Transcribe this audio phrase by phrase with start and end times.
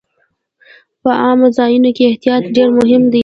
[1.01, 3.19] په عامو ځایونو کې احتیاط ډېر مهم دی.